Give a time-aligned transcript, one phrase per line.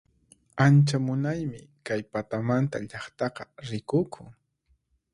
[0.65, 4.27] Ancha munaymi kay patamanta llaqtaqa rikukun